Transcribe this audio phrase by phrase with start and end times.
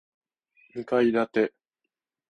[0.73, 1.53] 二階建て